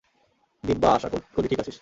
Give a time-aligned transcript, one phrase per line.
[0.63, 1.77] দিব্যা, আশা করি ঠিক আছিস।